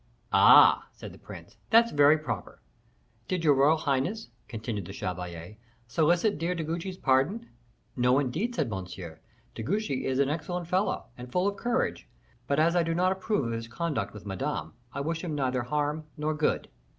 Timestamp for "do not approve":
12.81-13.45